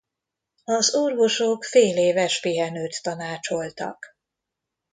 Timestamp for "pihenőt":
2.39-2.99